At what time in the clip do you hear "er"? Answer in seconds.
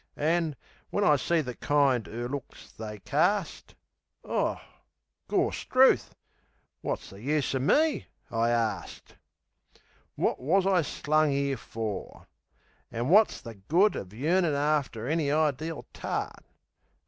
2.07-2.27